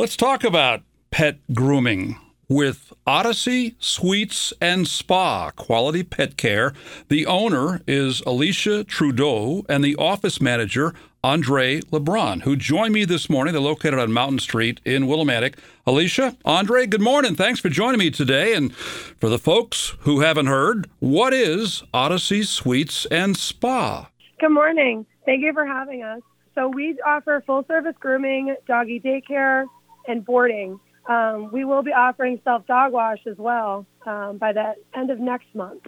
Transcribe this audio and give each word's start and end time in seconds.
Let's 0.00 0.16
talk 0.16 0.44
about 0.44 0.80
pet 1.10 1.40
grooming 1.52 2.16
with 2.48 2.90
Odyssey 3.06 3.76
Suites 3.78 4.50
and 4.58 4.88
Spa, 4.88 5.50
quality 5.50 6.02
pet 6.02 6.38
care. 6.38 6.72
The 7.10 7.26
owner 7.26 7.82
is 7.86 8.22
Alicia 8.22 8.84
Trudeau 8.84 9.62
and 9.68 9.84
the 9.84 9.96
office 9.96 10.40
manager, 10.40 10.94
Andre 11.22 11.80
LeBron, 11.82 12.44
who 12.44 12.56
joined 12.56 12.94
me 12.94 13.04
this 13.04 13.28
morning. 13.28 13.52
They're 13.52 13.60
located 13.60 13.98
on 13.98 14.10
Mountain 14.10 14.38
Street 14.38 14.80
in 14.86 15.04
Willimantic. 15.04 15.56
Alicia, 15.86 16.34
Andre, 16.46 16.86
good 16.86 17.02
morning. 17.02 17.34
Thanks 17.34 17.60
for 17.60 17.68
joining 17.68 17.98
me 17.98 18.10
today. 18.10 18.54
And 18.54 18.74
for 18.74 19.28
the 19.28 19.38
folks 19.38 19.96
who 20.00 20.20
haven't 20.20 20.46
heard, 20.46 20.88
what 21.00 21.34
is 21.34 21.82
Odyssey 21.92 22.44
Suites 22.44 23.04
and 23.10 23.36
Spa? 23.36 24.08
Good 24.40 24.48
morning. 24.48 25.04
Thank 25.26 25.42
you 25.42 25.52
for 25.52 25.66
having 25.66 26.02
us. 26.02 26.22
So 26.54 26.68
we 26.68 26.98
offer 27.06 27.42
full 27.46 27.66
service 27.68 27.94
grooming, 28.00 28.56
doggy 28.66 28.98
daycare, 29.00 29.66
and 30.06 30.24
boarding. 30.24 30.78
Um, 31.08 31.50
we 31.52 31.64
will 31.64 31.82
be 31.82 31.92
offering 31.92 32.40
self 32.44 32.66
dog 32.66 32.92
wash 32.92 33.18
as 33.26 33.36
well 33.38 33.86
um, 34.06 34.38
by 34.38 34.52
the 34.52 34.74
end 34.94 35.10
of 35.10 35.18
next 35.18 35.46
month. 35.54 35.82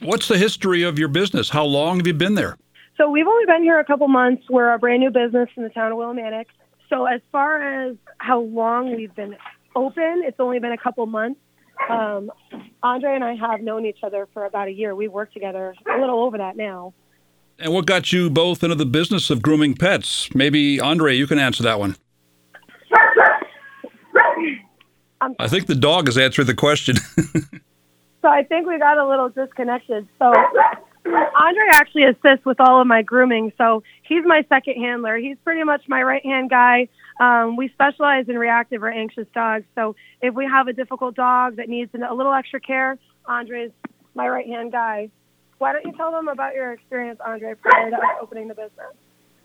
What's 0.00 0.28
the 0.28 0.38
history 0.38 0.82
of 0.82 0.98
your 0.98 1.08
business? 1.08 1.50
How 1.50 1.64
long 1.64 1.98
have 1.98 2.06
you 2.06 2.14
been 2.14 2.34
there? 2.34 2.56
So 2.96 3.10
we've 3.10 3.26
only 3.26 3.46
been 3.46 3.62
here 3.62 3.78
a 3.78 3.84
couple 3.84 4.08
months. 4.08 4.44
We're 4.48 4.72
a 4.72 4.78
brand 4.78 5.00
new 5.00 5.10
business 5.10 5.48
in 5.56 5.62
the 5.62 5.68
town 5.68 5.92
of 5.92 5.98
Willimantic. 5.98 6.46
So 6.88 7.04
as 7.06 7.20
far 7.30 7.62
as 7.62 7.96
how 8.18 8.40
long 8.40 8.96
we've 8.96 9.14
been 9.14 9.36
open, 9.76 10.22
it's 10.24 10.40
only 10.40 10.58
been 10.58 10.72
a 10.72 10.78
couple 10.78 11.06
months. 11.06 11.40
Um, 11.88 12.30
Andre 12.82 13.14
and 13.14 13.24
I 13.24 13.34
have 13.34 13.60
known 13.60 13.86
each 13.86 13.98
other 14.02 14.28
for 14.32 14.44
about 14.44 14.68
a 14.68 14.72
year. 14.72 14.94
We've 14.94 15.12
worked 15.12 15.32
together 15.32 15.74
a 15.86 16.00
little 16.00 16.20
over 16.20 16.38
that 16.38 16.56
now. 16.56 16.92
And 17.58 17.72
what 17.72 17.86
got 17.86 18.12
you 18.12 18.30
both 18.30 18.62
into 18.62 18.76
the 18.76 18.86
business 18.86 19.30
of 19.30 19.42
grooming 19.42 19.74
pets? 19.74 20.32
Maybe 20.34 20.80
Andre, 20.80 21.16
you 21.16 21.26
can 21.26 21.38
answer 21.38 21.62
that 21.64 21.78
one. 21.78 21.96
I 25.38 25.48
think 25.48 25.66
the 25.66 25.74
dog 25.74 26.06
has 26.06 26.16
answered 26.16 26.44
the 26.44 26.54
question. 26.54 26.96
so 28.22 28.28
I 28.28 28.44
think 28.44 28.68
we 28.68 28.78
got 28.78 28.98
a 28.98 29.08
little 29.08 29.28
disconnected. 29.28 30.06
So 30.18 30.32
Andre 31.06 31.64
actually 31.72 32.04
assists 32.04 32.44
with 32.44 32.60
all 32.60 32.80
of 32.80 32.86
my 32.86 33.02
grooming. 33.02 33.52
So 33.58 33.82
he's 34.02 34.24
my 34.24 34.44
second 34.48 34.74
handler. 34.74 35.16
He's 35.16 35.36
pretty 35.44 35.64
much 35.64 35.82
my 35.88 36.02
right 36.02 36.24
hand 36.24 36.50
guy. 36.50 36.88
Um, 37.20 37.56
we 37.56 37.68
specialize 37.70 38.28
in 38.28 38.38
reactive 38.38 38.82
or 38.82 38.90
anxious 38.90 39.26
dogs. 39.34 39.64
So 39.74 39.96
if 40.22 40.34
we 40.34 40.44
have 40.46 40.68
a 40.68 40.72
difficult 40.72 41.16
dog 41.16 41.56
that 41.56 41.68
needs 41.68 41.90
a 41.94 42.14
little 42.14 42.32
extra 42.32 42.60
care, 42.60 42.96
Andre's 43.26 43.72
my 44.14 44.28
right 44.28 44.46
hand 44.46 44.72
guy. 44.72 45.10
Why 45.58 45.72
don't 45.72 45.84
you 45.84 45.92
tell 45.96 46.12
them 46.12 46.28
about 46.28 46.54
your 46.54 46.72
experience, 46.72 47.18
Andre, 47.24 47.54
prior 47.54 47.90
to 47.90 47.98
opening 48.22 48.46
the 48.46 48.54
business? 48.54 48.94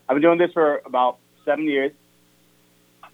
I've 0.08 0.14
been 0.14 0.22
doing 0.22 0.38
this 0.38 0.52
for 0.52 0.80
about 0.86 1.18
seven 1.44 1.64
years. 1.64 1.92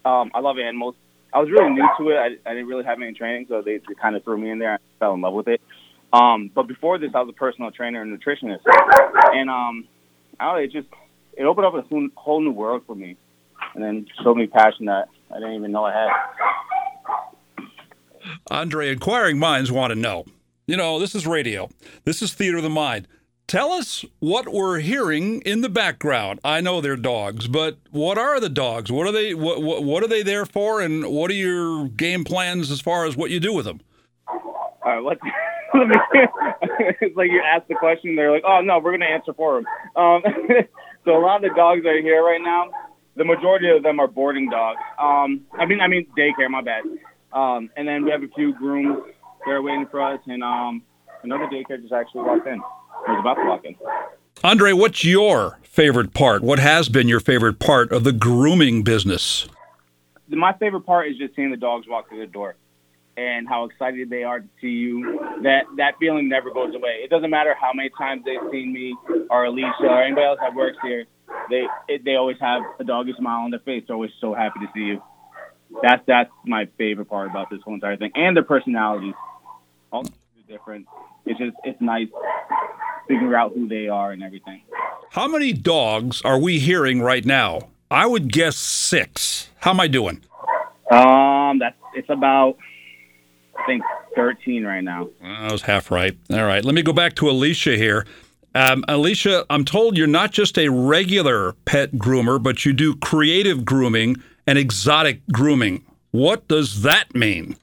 Um, 0.04 0.30
I 0.34 0.40
love 0.40 0.58
animals. 0.58 0.94
I 1.32 1.38
was 1.38 1.50
really 1.50 1.70
new 1.70 1.88
to 1.98 2.08
it. 2.10 2.16
I, 2.16 2.50
I 2.50 2.54
didn't 2.54 2.66
really 2.66 2.84
have 2.84 3.00
any 3.00 3.12
training, 3.12 3.46
so 3.48 3.62
they, 3.62 3.78
they 3.78 3.94
kind 4.00 4.16
of 4.16 4.24
threw 4.24 4.38
me 4.38 4.50
in 4.50 4.58
there. 4.58 4.74
I 4.74 4.78
fell 4.98 5.14
in 5.14 5.20
love 5.20 5.34
with 5.34 5.48
it. 5.48 5.60
Um, 6.12 6.50
but 6.52 6.66
before 6.66 6.98
this, 6.98 7.10
I 7.14 7.20
was 7.20 7.28
a 7.28 7.38
personal 7.38 7.70
trainer 7.70 8.02
and 8.02 8.18
nutritionist, 8.18 8.60
and 8.66 9.48
um, 9.48 9.86
I 10.40 10.46
don't 10.46 10.54
know, 10.54 10.62
it 10.62 10.72
just 10.72 10.88
it 11.36 11.44
opened 11.44 11.66
up 11.66 11.74
a 11.74 11.84
whole 12.16 12.40
new 12.40 12.50
world 12.50 12.82
for 12.86 12.96
me, 12.96 13.16
and 13.74 13.84
then 13.84 14.06
showed 14.22 14.36
me 14.36 14.48
passion 14.48 14.86
that 14.86 15.08
I 15.30 15.34
didn't 15.34 15.54
even 15.54 15.70
know 15.70 15.84
I 15.84 15.92
had. 15.92 16.10
Andre, 18.50 18.90
inquiring 18.90 19.38
minds 19.38 19.70
want 19.70 19.92
to 19.92 19.94
know. 19.94 20.24
You 20.66 20.76
know, 20.76 20.98
this 20.98 21.14
is 21.14 21.26
radio. 21.26 21.68
This 22.04 22.22
is 22.22 22.34
theater 22.34 22.56
of 22.56 22.64
the 22.64 22.70
mind. 22.70 23.06
Tell 23.50 23.72
us 23.72 24.04
what 24.20 24.52
we're 24.52 24.78
hearing 24.78 25.40
in 25.40 25.60
the 25.60 25.68
background. 25.68 26.38
I 26.44 26.60
know 26.60 26.80
they're 26.80 26.94
dogs, 26.94 27.48
but 27.48 27.78
what 27.90 28.16
are 28.16 28.38
the 28.38 28.48
dogs? 28.48 28.92
What 28.92 29.08
are 29.08 29.12
they? 29.12 29.34
What, 29.34 29.60
what, 29.60 30.04
are 30.04 30.06
they 30.06 30.22
there 30.22 30.46
for? 30.46 30.80
And 30.80 31.04
what 31.04 31.32
are 31.32 31.34
your 31.34 31.88
game 31.88 32.22
plans 32.22 32.70
as 32.70 32.80
far 32.80 33.06
as 33.06 33.16
what 33.16 33.32
you 33.32 33.40
do 33.40 33.52
with 33.52 33.64
them? 33.64 33.80
All 34.28 34.78
right, 34.84 35.02
let's 35.02 35.20
it's 37.00 37.16
like 37.16 37.32
you 37.32 37.42
ask 37.44 37.66
the 37.66 37.74
question, 37.74 38.14
they're 38.14 38.30
like, 38.30 38.44
"Oh 38.46 38.60
no, 38.60 38.78
we're 38.78 38.92
gonna 38.92 39.06
answer 39.06 39.34
for 39.34 39.56
them." 39.56 39.66
Um, 39.96 40.22
so 41.04 41.16
a 41.16 41.18
lot 41.18 41.44
of 41.44 41.50
the 41.50 41.56
dogs 41.56 41.84
are 41.86 42.00
here 42.00 42.22
right 42.22 42.40
now, 42.40 42.70
the 43.16 43.24
majority 43.24 43.68
of 43.68 43.82
them 43.82 43.98
are 43.98 44.06
boarding 44.06 44.48
dogs. 44.48 44.78
Um, 44.96 45.44
I 45.58 45.66
mean, 45.66 45.80
I 45.80 45.88
mean 45.88 46.06
daycare. 46.16 46.48
My 46.48 46.62
bad. 46.62 46.84
Um, 47.32 47.68
and 47.76 47.88
then 47.88 48.04
we 48.04 48.12
have 48.12 48.22
a 48.22 48.28
few 48.28 48.54
grooms 48.54 48.96
that 49.44 49.50
are 49.50 49.60
waiting 49.60 49.88
for 49.90 50.00
us, 50.00 50.20
and 50.26 50.44
um, 50.44 50.84
another 51.24 51.46
daycare 51.46 51.80
just 51.82 51.92
actually 51.92 52.22
walked 52.22 52.46
in. 52.46 52.62
Was 53.08 53.18
about 53.20 53.34
to 53.34 53.46
walk 53.46 53.64
in. 53.64 53.76
Andre, 54.42 54.72
what's 54.72 55.04
your 55.04 55.58
favorite 55.62 56.14
part? 56.14 56.42
What 56.42 56.58
has 56.58 56.88
been 56.88 57.08
your 57.08 57.20
favorite 57.20 57.58
part 57.58 57.92
of 57.92 58.04
the 58.04 58.12
grooming 58.12 58.82
business? 58.82 59.48
My 60.28 60.52
favorite 60.54 60.82
part 60.82 61.08
is 61.08 61.18
just 61.18 61.34
seeing 61.34 61.50
the 61.50 61.56
dogs 61.56 61.86
walk 61.88 62.08
through 62.08 62.20
the 62.20 62.32
door 62.32 62.56
and 63.16 63.48
how 63.48 63.64
excited 63.64 64.08
they 64.08 64.22
are 64.22 64.40
to 64.40 64.48
see 64.60 64.68
you. 64.68 65.20
That 65.42 65.64
that 65.76 65.94
feeling 65.98 66.28
never 66.28 66.50
goes 66.50 66.74
away. 66.74 67.00
It 67.02 67.10
doesn't 67.10 67.30
matter 67.30 67.54
how 67.60 67.72
many 67.74 67.90
times 67.98 68.22
they've 68.24 68.50
seen 68.50 68.72
me 68.72 68.96
or 69.28 69.44
Alicia 69.44 69.82
or 69.82 70.02
anybody 70.02 70.26
else 70.26 70.38
that 70.40 70.54
works 70.54 70.78
here. 70.82 71.04
They 71.50 71.66
it, 71.88 72.04
they 72.04 72.14
always 72.14 72.36
have 72.40 72.62
a 72.78 72.84
doggy 72.84 73.12
smile 73.18 73.44
on 73.44 73.50
their 73.50 73.60
face. 73.60 73.84
They're 73.86 73.96
always 73.96 74.12
so 74.20 74.34
happy 74.34 74.60
to 74.60 74.66
see 74.72 74.80
you. 74.80 75.02
That's 75.82 76.02
that's 76.06 76.30
my 76.46 76.68
favorite 76.78 77.06
part 77.06 77.28
about 77.30 77.50
this 77.50 77.60
whole 77.62 77.74
entire 77.74 77.96
thing, 77.96 78.12
and 78.14 78.36
their 78.36 78.44
personalities. 78.44 79.14
All 79.92 80.04
different. 80.48 80.86
It's 81.26 81.38
just 81.38 81.56
it's 81.64 81.80
nice 81.80 82.08
figuring 83.10 83.34
out 83.34 83.52
who 83.52 83.66
they 83.66 83.88
are 83.88 84.12
and 84.12 84.22
everything. 84.22 84.62
How 85.10 85.26
many 85.26 85.52
dogs 85.52 86.22
are 86.22 86.38
we 86.38 86.60
hearing 86.60 87.02
right 87.02 87.24
now? 87.24 87.70
I 87.90 88.06
would 88.06 88.32
guess 88.32 88.56
six. 88.56 89.50
How 89.58 89.72
am 89.72 89.80
I 89.80 89.88
doing? 89.88 90.22
Um, 90.92 91.58
that's 91.58 91.76
it's 91.94 92.08
about 92.08 92.56
I 93.58 93.66
think 93.66 93.82
13 94.14 94.64
right 94.64 94.82
now. 94.84 95.08
I 95.22 95.50
was 95.50 95.62
half 95.62 95.90
right. 95.90 96.16
All 96.30 96.44
right. 96.44 96.64
Let 96.64 96.74
me 96.74 96.82
go 96.82 96.92
back 96.92 97.16
to 97.16 97.28
Alicia 97.28 97.76
here. 97.76 98.06
Um, 98.54 98.84
Alicia, 98.86 99.44
I'm 99.50 99.64
told 99.64 99.96
you're 99.96 100.06
not 100.06 100.30
just 100.30 100.56
a 100.56 100.68
regular 100.68 101.52
pet 101.64 101.92
groomer, 101.92 102.40
but 102.40 102.64
you 102.64 102.72
do 102.72 102.94
creative 102.96 103.64
grooming 103.64 104.16
and 104.46 104.56
exotic 104.56 105.20
grooming. 105.32 105.84
What 106.12 106.46
does 106.48 106.82
that 106.82 107.14
mean? 107.14 107.56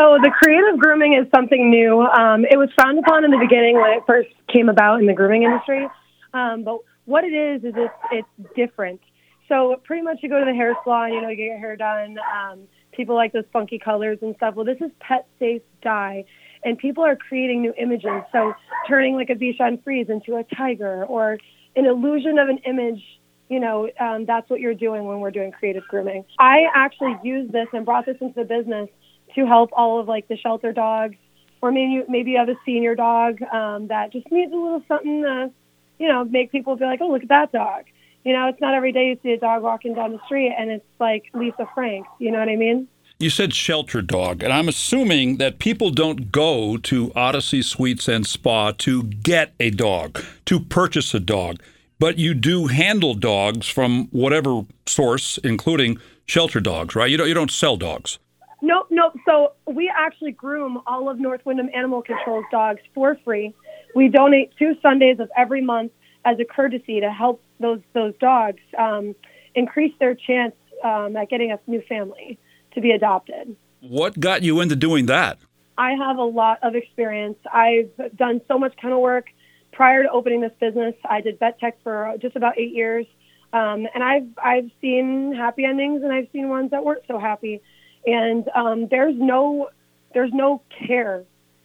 So, 0.00 0.16
the 0.22 0.30
creative 0.30 0.78
grooming 0.78 1.12
is 1.12 1.30
something 1.34 1.70
new. 1.70 2.00
Um, 2.00 2.46
it 2.50 2.56
was 2.56 2.70
frowned 2.74 2.98
upon 2.98 3.22
in 3.26 3.30
the 3.30 3.36
beginning 3.36 3.74
when 3.76 3.92
it 3.98 4.02
first 4.06 4.30
came 4.50 4.70
about 4.70 4.98
in 5.00 5.06
the 5.06 5.12
grooming 5.12 5.42
industry. 5.42 5.86
Um, 6.32 6.64
but 6.64 6.78
what 7.04 7.22
it 7.24 7.34
is, 7.34 7.62
is 7.64 7.74
it's, 7.76 7.92
it's 8.10 8.54
different. 8.56 9.00
So, 9.46 9.76
pretty 9.84 10.00
much 10.00 10.20
you 10.22 10.30
go 10.30 10.38
to 10.38 10.46
the 10.46 10.54
hair 10.54 10.74
salon, 10.84 11.12
you 11.12 11.20
know, 11.20 11.28
you 11.28 11.36
get 11.36 11.44
your 11.44 11.58
hair 11.58 11.76
done. 11.76 12.16
Um, 12.18 12.60
people 12.92 13.14
like 13.14 13.34
those 13.34 13.44
funky 13.52 13.78
colors 13.78 14.16
and 14.22 14.34
stuff. 14.36 14.54
Well, 14.54 14.64
this 14.64 14.78
is 14.80 14.90
pet 15.00 15.26
safe 15.38 15.60
dye, 15.82 16.24
and 16.64 16.78
people 16.78 17.04
are 17.04 17.16
creating 17.16 17.60
new 17.60 17.74
images. 17.78 18.22
So 18.32 18.54
turning 18.88 19.16
like 19.16 19.28
a 19.28 19.34
Bichon 19.34 19.84
Frise 19.84 20.06
into 20.08 20.36
a 20.36 20.44
tiger 20.56 21.04
or 21.04 21.36
an 21.76 21.84
illusion 21.84 22.38
of 22.38 22.48
an 22.48 22.58
image. 22.64 23.02
You 23.50 23.60
know, 23.60 23.90
um, 24.00 24.24
that's 24.24 24.48
what 24.48 24.60
you're 24.60 24.72
doing 24.72 25.04
when 25.04 25.20
we're 25.20 25.30
doing 25.30 25.52
creative 25.52 25.82
grooming. 25.90 26.24
I 26.38 26.68
actually 26.74 27.16
used 27.22 27.52
this 27.52 27.66
and 27.74 27.84
brought 27.84 28.06
this 28.06 28.16
into 28.22 28.34
the 28.34 28.44
business 28.44 28.88
to 29.34 29.46
help 29.46 29.70
all 29.72 30.00
of 30.00 30.08
like 30.08 30.28
the 30.28 30.36
shelter 30.36 30.72
dogs, 30.72 31.16
or 31.60 31.72
maybe 31.72 32.04
maybe 32.08 32.32
you 32.32 32.38
have 32.38 32.48
a 32.48 32.56
senior 32.64 32.94
dog 32.94 33.42
um, 33.42 33.88
that 33.88 34.12
just 34.12 34.30
needs 34.30 34.52
a 34.52 34.56
little 34.56 34.82
something 34.88 35.22
to, 35.22 35.50
you 35.98 36.08
know, 36.08 36.24
make 36.24 36.52
people 36.52 36.76
be 36.76 36.84
like, 36.84 37.00
oh, 37.00 37.10
look 37.10 37.22
at 37.22 37.28
that 37.28 37.52
dog 37.52 37.84
you 38.24 38.32
know, 38.32 38.48
it's 38.48 38.60
not 38.60 38.74
every 38.74 38.92
day 38.92 39.08
you 39.08 39.18
see 39.22 39.32
a 39.32 39.38
dog 39.38 39.62
walking 39.62 39.94
down 39.94 40.12
the 40.12 40.20
street 40.26 40.54
and 40.56 40.70
it's 40.70 40.84
like 40.98 41.24
Lisa 41.32 41.68
Frank. 41.74 42.06
You 42.18 42.30
know 42.30 42.38
what 42.38 42.48
I 42.48 42.56
mean? 42.56 42.88
You 43.18 43.30
said 43.30 43.52
shelter 43.52 44.00
dog, 44.00 44.42
and 44.42 44.50
I'm 44.50 44.66
assuming 44.66 45.36
that 45.36 45.58
people 45.58 45.90
don't 45.90 46.32
go 46.32 46.78
to 46.78 47.12
Odyssey 47.14 47.60
Suites 47.60 48.08
and 48.08 48.26
Spa 48.26 48.72
to 48.78 49.02
get 49.02 49.52
a 49.60 49.68
dog, 49.68 50.24
to 50.46 50.58
purchase 50.58 51.12
a 51.12 51.20
dog, 51.20 51.62
but 51.98 52.16
you 52.16 52.32
do 52.32 52.68
handle 52.68 53.12
dogs 53.12 53.68
from 53.68 54.08
whatever 54.10 54.62
source, 54.86 55.36
including 55.44 55.98
shelter 56.24 56.60
dogs, 56.60 56.94
right? 56.94 57.10
You 57.10 57.18
don't 57.18 57.28
you 57.28 57.34
don't 57.34 57.50
sell 57.50 57.76
dogs. 57.76 58.18
Nope, 58.62 58.88
nope. 58.90 59.14
So 59.24 59.52
we 59.66 59.90
actually 59.94 60.32
groom 60.32 60.80
all 60.86 61.08
of 61.08 61.18
North 61.18 61.40
Windham 61.44 61.70
Animal 61.74 62.02
Control's 62.02 62.44
dogs 62.50 62.80
for 62.94 63.16
free. 63.24 63.54
We 63.94 64.08
donate 64.08 64.52
two 64.58 64.74
Sundays 64.82 65.18
of 65.18 65.30
every 65.36 65.62
month 65.62 65.92
as 66.24 66.38
a 66.38 66.44
courtesy 66.44 67.00
to 67.00 67.10
help 67.10 67.42
those 67.58 67.80
those 67.94 68.14
dogs 68.20 68.60
um, 68.78 69.14
increase 69.54 69.94
their 69.98 70.14
chance 70.14 70.54
um, 70.84 71.16
at 71.16 71.28
getting 71.30 71.52
a 71.52 71.58
new 71.66 71.82
family 71.88 72.38
to 72.74 72.80
be 72.80 72.90
adopted. 72.90 73.56
What 73.80 74.20
got 74.20 74.42
you 74.42 74.60
into 74.60 74.76
doing 74.76 75.06
that? 75.06 75.38
I 75.78 75.92
have 75.92 76.18
a 76.18 76.24
lot 76.24 76.58
of 76.62 76.74
experience. 76.74 77.38
I've 77.50 77.90
done 78.16 78.42
so 78.46 78.58
much 78.58 78.76
kennel 78.76 79.00
work 79.00 79.26
prior 79.72 80.02
to 80.02 80.10
opening 80.10 80.42
this 80.42 80.52
business. 80.60 80.94
I 81.08 81.22
did 81.22 81.38
vet 81.38 81.58
tech 81.58 81.82
for 81.82 82.14
just 82.20 82.36
about 82.36 82.58
eight 82.58 82.74
years, 82.74 83.06
um, 83.54 83.86
and 83.94 84.04
I've 84.04 84.28
I've 84.42 84.70
seen 84.80 85.34
happy 85.34 85.64
endings 85.64 86.02
and 86.02 86.12
I've 86.12 86.28
seen 86.32 86.48
ones 86.50 86.72
that 86.72 86.84
weren't 86.84 87.04
so 87.08 87.18
happy. 87.18 87.62
And 88.06 88.48
um, 88.54 88.88
there's 88.90 89.16
no 89.16 89.68
there's 90.12 90.32
no 90.32 90.62
care 90.86 91.24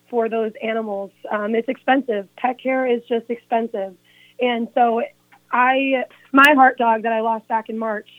for 0.09 0.29
those 0.29 0.51
animals. 0.61 1.11
Um, 1.31 1.55
it's 1.55 1.67
expensive. 1.67 2.27
Pet 2.35 2.59
care 2.61 2.85
is 2.85 3.01
just 3.07 3.29
expensive, 3.29 3.95
and 4.39 4.67
so 4.73 5.01
I 5.51 6.03
my 6.31 6.53
heart 6.55 6.77
dog 6.77 7.03
that 7.03 7.13
I 7.13 7.21
lost 7.21 7.47
back 7.47 7.69
in 7.69 7.77
March, 7.77 8.09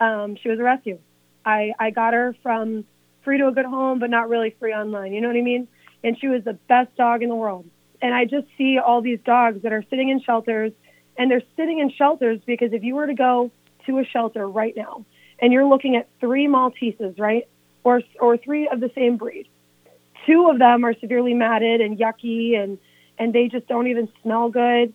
um, 0.00 0.36
she 0.40 0.48
was 0.48 0.58
a 0.58 0.62
rescue. 0.62 0.98
I, 1.44 1.72
I 1.78 1.90
got 1.90 2.12
her 2.12 2.34
from 2.42 2.84
free 3.24 3.38
to 3.38 3.48
a 3.48 3.52
good 3.52 3.64
home, 3.64 3.98
but 3.98 4.10
not 4.10 4.28
really 4.28 4.54
free 4.58 4.74
online. 4.74 5.12
You 5.12 5.20
know 5.20 5.28
what 5.28 5.36
I 5.36 5.42
mean? 5.42 5.68
And 6.04 6.18
she 6.20 6.28
was 6.28 6.44
the 6.44 6.54
best 6.68 6.94
dog 6.96 7.22
in 7.22 7.28
the 7.28 7.34
world. 7.34 7.66
And 8.02 8.14
I 8.14 8.24
just 8.24 8.46
see 8.58 8.78
all 8.78 9.00
these 9.00 9.20
dogs 9.24 9.62
that 9.62 9.72
are 9.72 9.84
sitting 9.88 10.10
in 10.10 10.20
shelters, 10.20 10.72
and 11.16 11.30
they're 11.30 11.42
sitting 11.56 11.78
in 11.78 11.90
shelters 11.90 12.40
because 12.44 12.72
if 12.72 12.82
you 12.82 12.94
were 12.94 13.06
to 13.06 13.14
go 13.14 13.50
to 13.86 13.98
a 13.98 14.04
shelter 14.04 14.46
right 14.46 14.76
now 14.76 15.06
and 15.38 15.52
you're 15.52 15.66
looking 15.66 15.96
at 15.96 16.08
three 16.20 16.46
Malteses, 16.46 17.18
right? 17.18 17.48
Or, 17.86 18.02
or 18.20 18.36
three 18.36 18.68
of 18.68 18.80
the 18.80 18.90
same 18.94 19.16
breed, 19.16 19.46
two 20.26 20.48
of 20.50 20.58
them 20.58 20.84
are 20.84 20.94
severely 20.98 21.34
matted 21.34 21.80
and 21.80 21.96
yucky 21.96 22.58
and, 22.58 22.78
and 23.18 23.32
they 23.32 23.46
just 23.46 23.68
don't 23.68 23.86
even 23.86 24.08
smell 24.22 24.50
good 24.50 24.92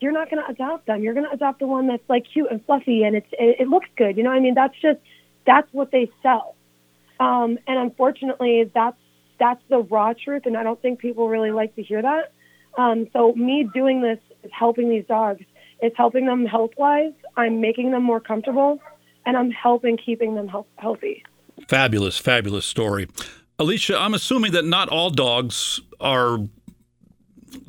you're 0.00 0.12
not 0.12 0.30
going 0.30 0.42
to 0.42 0.50
adopt 0.50 0.86
them. 0.86 1.02
You're 1.02 1.14
going 1.14 1.26
to 1.26 1.32
adopt 1.32 1.58
the 1.58 1.66
one 1.66 1.88
that's 1.88 2.08
like 2.08 2.24
cute 2.32 2.48
and 2.50 2.64
fluffy 2.64 3.02
and 3.02 3.16
it's 3.16 3.26
it, 3.32 3.56
it 3.60 3.68
looks 3.68 3.88
good. 3.96 4.16
You 4.16 4.22
know, 4.22 4.30
I 4.30 4.40
mean, 4.40 4.54
that's 4.54 4.74
just 4.80 5.00
that's 5.46 5.68
what 5.72 5.90
they 5.90 6.10
sell. 6.22 6.54
Um, 7.18 7.58
and 7.66 7.78
unfortunately, 7.78 8.70
that's 8.72 8.96
that's 9.38 9.62
the 9.68 9.78
raw 9.78 10.12
truth, 10.12 10.42
and 10.46 10.56
I 10.56 10.62
don't 10.62 10.80
think 10.80 10.98
people 10.98 11.28
really 11.28 11.50
like 11.50 11.74
to 11.76 11.82
hear 11.82 12.02
that. 12.02 12.32
Um, 12.76 13.08
so 13.12 13.32
me 13.34 13.68
doing 13.72 14.02
this 14.02 14.18
is 14.44 14.50
helping 14.52 14.88
these 14.88 15.04
dogs. 15.06 15.44
It's 15.80 15.96
helping 15.96 16.26
them 16.26 16.44
health 16.44 16.72
wise. 16.76 17.12
I'm 17.36 17.60
making 17.60 17.90
them 17.92 18.02
more 18.02 18.20
comfortable, 18.20 18.80
and 19.26 19.36
I'm 19.36 19.50
helping 19.50 19.96
keeping 19.96 20.34
them 20.34 20.48
health- 20.48 20.66
healthy. 20.76 21.24
Fabulous, 21.66 22.18
fabulous 22.18 22.64
story. 22.64 23.08
Alicia, 23.58 23.98
I'm 23.98 24.14
assuming 24.14 24.52
that 24.52 24.64
not 24.64 24.88
all 24.88 25.10
dogs 25.10 25.80
are 26.00 26.38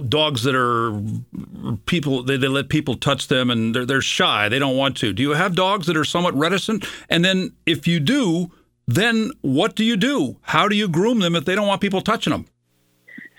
dogs 0.07 0.43
that 0.43 0.55
are 0.55 1.01
people 1.85 2.23
they, 2.23 2.37
they 2.37 2.47
let 2.47 2.69
people 2.69 2.95
touch 2.95 3.27
them 3.27 3.49
and 3.49 3.73
they're, 3.73 3.85
they're 3.85 4.01
shy. 4.01 4.49
They 4.49 4.59
don't 4.59 4.77
want 4.77 4.97
to. 4.97 5.13
Do 5.13 5.23
you 5.23 5.31
have 5.31 5.55
dogs 5.55 5.87
that 5.87 5.97
are 5.97 6.05
somewhat 6.05 6.35
reticent? 6.35 6.85
And 7.09 7.25
then 7.25 7.53
if 7.65 7.87
you 7.87 7.99
do 7.99 8.51
then 8.87 9.31
what 9.41 9.75
do 9.75 9.85
you 9.85 9.95
do? 9.95 10.37
How 10.41 10.67
do 10.67 10.75
you 10.75 10.87
groom 10.87 11.19
them 11.19 11.35
if 11.35 11.45
they 11.45 11.53
don't 11.53 11.67
want 11.67 11.79
people 11.79 12.01
touching 12.01 12.31
them? 12.31 12.47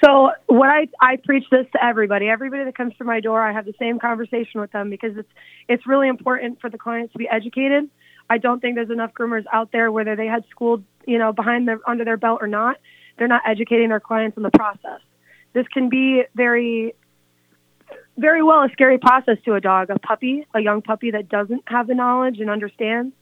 So 0.02 0.31
what 0.47 0.69
I, 0.69 0.87
I 1.00 1.17
preach 1.17 1.44
this 1.50 1.67
to 1.73 1.85
everybody 1.85 2.29
everybody 2.29 2.64
that 2.64 2.75
comes 2.75 2.97
to 2.97 3.05
my 3.05 3.20
door 3.20 3.43
i 3.43 3.52
have 3.52 3.67
the 3.67 3.75
same 3.79 3.99
conversation 3.99 4.61
with 4.61 4.73
them 4.73 4.88
because 4.88 5.17
it's 5.17 5.29
it's 5.69 5.87
really 5.87 6.08
important 6.08 6.58
for 6.58 6.70
the 6.70 6.79
clients 6.79 7.12
to 7.12 7.19
be 7.19 7.29
educated 7.29 7.91
i 8.30 8.38
don't 8.38 8.60
think 8.60 8.76
there's 8.76 8.90
enough 8.90 9.12
groomers 9.12 9.44
out 9.52 9.70
there 9.72 9.92
whether 9.92 10.16
they 10.16 10.26
had 10.26 10.44
school 10.50 10.82
you 11.06 11.18
know 11.18 11.32
behind 11.32 11.68
their 11.68 11.78
under 11.86 12.04
their 12.04 12.16
belt 12.16 12.38
or 12.40 12.46
not 12.46 12.76
they're 13.18 13.28
not 13.28 13.42
educating 13.46 13.90
their 13.90 14.00
clients 14.00 14.36
in 14.38 14.42
the 14.42 14.50
process 14.50 15.00
this 15.52 15.66
can 15.68 15.90
be 15.90 16.22
very 16.34 16.94
very 18.20 18.42
well 18.42 18.62
a 18.62 18.68
scary 18.72 18.98
process 18.98 19.38
to 19.44 19.54
a 19.54 19.60
dog, 19.60 19.90
a 19.90 19.98
puppy, 19.98 20.46
a 20.54 20.60
young 20.60 20.82
puppy 20.82 21.10
that 21.10 21.28
doesn't 21.28 21.62
have 21.66 21.86
the 21.86 21.94
knowledge 21.94 22.38
and 22.38 22.50
understands. 22.50 23.14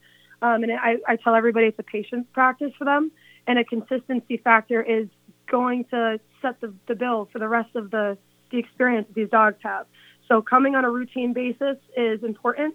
Um, 0.42 0.62
and 0.62 0.72
I, 0.72 0.96
I 1.06 1.16
tell 1.16 1.34
everybody 1.34 1.66
it's 1.66 1.78
a 1.78 1.84
patience 1.84 2.26
practice 2.32 2.72
for 2.76 2.84
them, 2.84 3.10
and 3.46 3.58
a 3.58 3.64
consistency 3.64 4.36
factor 4.38 4.82
is 4.82 5.08
going 5.50 5.84
to 5.86 6.20
set 6.42 6.60
the, 6.60 6.72
the 6.86 6.94
bill 6.94 7.28
for 7.32 7.38
the 7.38 7.48
rest 7.48 7.74
of 7.76 7.90
the, 7.90 8.18
the 8.50 8.58
experience 8.58 9.06
that 9.08 9.14
these 9.14 9.30
dogs 9.30 9.56
have. 9.62 9.86
So 10.28 10.42
coming 10.42 10.74
on 10.74 10.84
a 10.84 10.90
routine 10.90 11.32
basis 11.32 11.76
is 11.96 12.22
important. 12.22 12.74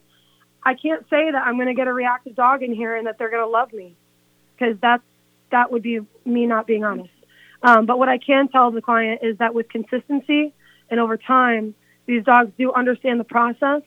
I 0.65 0.75
can't 0.75 1.03
say 1.09 1.31
that 1.31 1.43
I'm 1.45 1.55
going 1.55 1.67
to 1.67 1.73
get 1.73 1.87
a 1.87 1.93
reactive 1.93 2.35
dog 2.35 2.63
in 2.63 2.73
here 2.73 2.95
and 2.95 3.07
that 3.07 3.17
they're 3.17 3.29
going 3.29 3.43
to 3.43 3.49
love 3.49 3.73
me, 3.73 3.95
because 4.57 4.77
that's 4.81 5.03
that 5.51 5.71
would 5.71 5.83
be 5.83 5.99
me 6.25 6.45
not 6.45 6.65
being 6.65 6.83
honest. 6.83 7.09
Um, 7.61 7.85
but 7.85 7.99
what 7.99 8.09
I 8.09 8.17
can 8.17 8.47
tell 8.47 8.71
the 8.71 8.81
client 8.81 9.21
is 9.23 9.37
that 9.37 9.53
with 9.53 9.69
consistency 9.69 10.53
and 10.89 10.99
over 10.99 11.15
time, 11.15 11.75
these 12.05 12.23
dogs 12.23 12.51
do 12.57 12.73
understand 12.73 13.19
the 13.19 13.23
process 13.23 13.81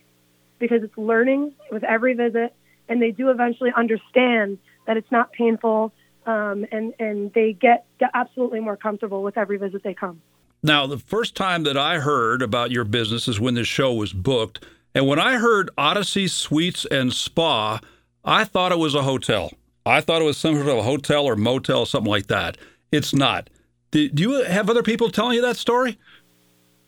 because 0.58 0.82
it's 0.82 0.96
learning 0.96 1.52
with 1.70 1.84
every 1.84 2.14
visit, 2.14 2.54
and 2.88 3.02
they 3.02 3.10
do 3.10 3.30
eventually 3.30 3.70
understand 3.76 4.58
that 4.86 4.96
it's 4.96 5.10
not 5.10 5.32
painful, 5.32 5.92
um, 6.24 6.64
and 6.72 6.94
and 6.98 7.32
they 7.34 7.52
get, 7.52 7.84
get 7.98 8.10
absolutely 8.14 8.60
more 8.60 8.76
comfortable 8.76 9.22
with 9.22 9.36
every 9.36 9.58
visit 9.58 9.82
they 9.82 9.94
come. 9.94 10.22
Now, 10.62 10.86
the 10.86 10.98
first 10.98 11.34
time 11.34 11.64
that 11.64 11.76
I 11.76 11.98
heard 11.98 12.40
about 12.42 12.70
your 12.70 12.84
business 12.84 13.28
is 13.28 13.38
when 13.38 13.54
this 13.54 13.68
show 13.68 13.92
was 13.92 14.12
booked, 14.12 14.64
and 14.96 15.06
when 15.06 15.18
I 15.18 15.36
heard 15.36 15.68
Odyssey 15.76 16.26
Suites 16.26 16.86
and 16.90 17.12
Spa, 17.12 17.80
I 18.24 18.44
thought 18.44 18.72
it 18.72 18.78
was 18.78 18.94
a 18.94 19.02
hotel. 19.02 19.52
I 19.84 20.00
thought 20.00 20.22
it 20.22 20.24
was 20.24 20.38
some 20.38 20.54
sort 20.54 20.68
of 20.68 20.78
a 20.78 20.82
hotel 20.82 21.26
or 21.26 21.36
motel, 21.36 21.84
something 21.84 22.10
like 22.10 22.28
that. 22.28 22.56
It's 22.90 23.12
not. 23.12 23.50
Do, 23.90 24.08
you 24.16 24.42
have 24.44 24.70
other 24.70 24.82
people 24.82 25.10
telling 25.10 25.34
you 25.34 25.42
that 25.42 25.58
story? 25.58 25.98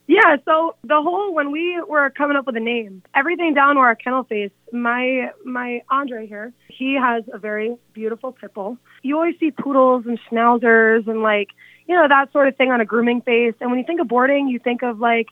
Yeah, 0.06 0.38
so 0.46 0.76
the 0.84 1.02
whole 1.02 1.34
when 1.34 1.50
we 1.52 1.82
were 1.86 2.08
coming 2.08 2.38
up 2.38 2.46
with 2.46 2.56
a 2.56 2.60
name, 2.60 3.02
everything 3.14 3.52
down 3.52 3.74
to 3.74 3.82
our 3.82 3.94
kennel 3.94 4.24
face, 4.24 4.52
my 4.72 5.30
my 5.44 5.82
Andre 5.90 6.26
here, 6.26 6.54
he 6.68 6.94
has 6.94 7.24
a 7.30 7.36
very 7.36 7.76
beautiful 7.92 8.32
pit 8.32 8.54
bull. 8.54 8.78
You 9.02 9.16
always 9.16 9.34
see 9.38 9.50
poodles 9.50 10.06
and 10.06 10.18
schnauzers 10.30 11.06
and 11.06 11.22
like, 11.22 11.48
you 11.86 11.94
know, 11.94 12.08
that 12.08 12.32
sort 12.32 12.48
of 12.48 12.56
thing 12.56 12.70
on 12.70 12.80
a 12.80 12.86
grooming 12.86 13.20
face. 13.20 13.52
And 13.60 13.68
when 13.68 13.78
you 13.78 13.84
think 13.84 14.00
of 14.00 14.08
boarding, 14.08 14.48
you 14.48 14.58
think 14.58 14.82
of 14.82 14.98
like, 14.98 15.26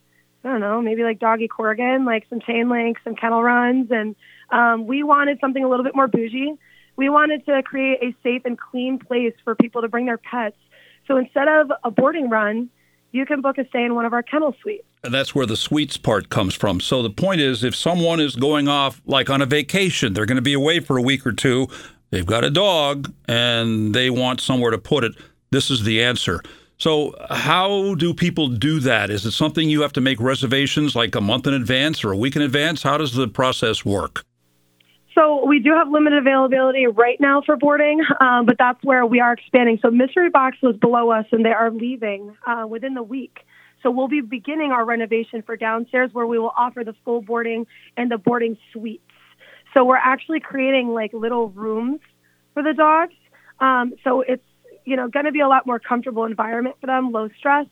I 0.47 0.51
don't 0.51 0.61
know, 0.61 0.81
maybe 0.81 1.03
like 1.03 1.19
doggy 1.19 1.49
Corrigan, 1.49 2.05
like 2.05 2.27
some 2.31 2.41
chain 2.41 2.69
links, 2.69 3.01
some 3.05 3.17
kennel 3.17 3.43
runs. 3.43 3.89
And 3.91 4.15
um, 4.51 4.87
we 4.87 5.03
wanted 5.03 5.39
something 5.41 5.63
a 5.63 5.69
little 5.69 5.85
bit 5.85 5.97
more 5.97 6.07
bougie. 6.07 6.55
We 6.97 7.09
wanted 7.09 7.45
to 7.47 7.63
create 7.63 7.99
a 8.03 8.15
safe 8.23 8.43
and 8.45 8.59
clean 8.59 8.99
place 8.99 9.35
for 9.45 9.55
people 9.55 9.83
to 9.83 9.89
bring 9.89 10.07
their 10.07 10.19
pets 10.19 10.57
so 11.07 11.17
instead 11.17 11.49
of 11.49 11.71
a 11.85 11.91
boarding 11.91 12.29
run, 12.29 12.69
you 13.13 13.25
can 13.27 13.41
book 13.41 13.59
a 13.59 13.67
stay 13.69 13.85
in 13.85 13.95
one 13.95 14.05
of 14.05 14.13
our 14.13 14.23
kennel 14.23 14.55
suites. 14.61 14.85
That's 15.03 15.35
where 15.35 15.47
the 15.47 15.57
suites 15.57 15.97
part 15.97 16.29
comes 16.29 16.55
from. 16.55 16.81
So 16.81 17.03
the 17.03 17.11
point 17.11 17.41
is, 17.41 17.63
if 17.63 17.75
someone 17.75 18.21
is 18.21 18.37
going 18.37 18.69
off 18.69 19.01
like 19.07 19.31
on 19.31 19.41
a 19.41 19.47
vacation, 19.47 20.13
they're 20.13 20.27
going 20.27 20.37
to 20.37 20.43
be 20.43 20.53
away 20.53 20.81
for 20.81 20.97
a 20.97 21.03
week 21.03 21.27
or 21.27 21.33
two, 21.33 21.69
they've 22.11 22.27
got 22.27 22.45
a 22.45 22.51
dog, 22.51 23.13
and 23.29 23.95
they 23.95 24.11
want 24.11 24.41
somewhere 24.41 24.73
to 24.73 24.79
put 24.79 25.05
it, 25.05 25.13
this 25.51 25.71
is 25.71 25.85
the 25.85 26.03
answer. 26.03 26.43
So, 26.79 27.15
how 27.31 27.95
do 27.95 28.13
people 28.13 28.49
do 28.49 28.81
that? 28.81 29.09
Is 29.11 29.25
it 29.25 29.31
something 29.31 29.71
you 29.71 29.81
have 29.81 29.95
to 29.95 30.01
make 30.01 30.21
reservations 30.21 30.95
like 30.95 31.15
a 31.15 31.21
month 31.23 31.47
in 31.47 31.55
advance 31.55 32.05
or 32.05 32.13
a 32.13 32.17
week 32.17 32.37
in 32.37 32.43
advance? 32.43 32.83
How 32.83 32.99
does 32.99 33.15
the 33.15 33.29
process 33.29 33.85
work? 33.85 34.25
So 35.17 35.47
we 35.47 35.61
do 35.61 35.73
have 35.73 35.89
limited 35.89 36.19
availability 36.19 36.87
right 36.87 37.19
now 37.19 37.41
for 37.41 37.57
boarding, 37.57 38.03
um, 38.21 38.45
but 38.45 38.57
that's 38.59 38.83
where 38.85 39.07
we 39.07 39.21
are 39.21 39.33
expanding. 39.33 39.79
So 39.81 39.91
Mystery 39.91 40.29
Box 40.29 40.59
was 40.63 40.77
below 40.77 41.11
us, 41.11 41.25
and 41.33 41.43
they 41.43 41.53
are 41.53 41.71
leaving 41.71 42.37
uh, 42.47 42.67
within 42.69 42.93
the 42.93 43.03
week. 43.03 43.39
So 43.83 43.91
we'll 43.91 44.09
be 44.09 44.21
beginning 44.21 44.73
our 44.73 44.85
renovation 44.85 45.43
for 45.43 45.57
downstairs, 45.57 46.11
where 46.13 46.27
we 46.27 46.39
will 46.39 46.53
offer 46.59 46.85
the 46.85 46.95
full 47.05 47.23
boarding 47.23 47.67
and 47.97 48.11
the 48.11 48.19
boarding 48.19 48.59
suites. 48.73 49.03
So 49.75 49.85
we're 49.85 49.97
actually 49.97 50.41
creating 50.41 50.89
like 50.89 51.15
little 51.15 51.49
rooms 51.49 52.01
for 52.53 52.63
the 52.63 52.75
dogs. 52.75 53.15
Um, 53.59 53.95
so 54.05 54.21
it's 54.21 54.45
you 54.87 54.97
know 54.97 55.09
going 55.09 55.27
to 55.27 55.33
be 55.33 55.41
a 55.41 55.49
lot 55.49 55.67
more 55.67 55.79
comfortable 55.79 56.25
environment 56.25 56.77
for 56.81 56.87
them, 56.87 57.13
low 57.13 57.29
stress, 57.37 57.67